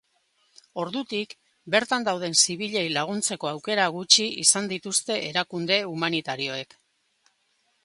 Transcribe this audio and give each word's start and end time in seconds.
Ordutik, 0.83 1.35
bertan 1.75 2.07
dauden 2.07 2.33
zibilei 2.45 2.83
laguntzeko 2.95 3.51
aukera 3.51 3.87
gutxi 3.99 4.27
izan 4.47 4.73
dituzte 4.73 5.21
erakunde 5.31 5.81
humanitarioek. 5.93 6.77